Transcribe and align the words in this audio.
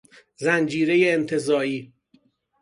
زنجیره 0.35 0.97
انتزاعی 1.13 1.93